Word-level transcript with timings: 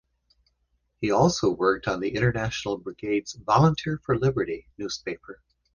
He 0.99 1.11
also 1.11 1.51
worked 1.51 1.87
on 1.87 1.99
the 1.99 2.15
International 2.15 2.79
Brigades 2.79 3.33
"Volunteer 3.33 4.01
for 4.03 4.17
Liberty" 4.17 4.67
newspaper. 4.79 5.43